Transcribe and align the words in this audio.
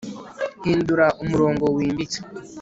Hindura 0.65 1.05
umurongo 1.23 1.63
wimbitse 1.75 2.19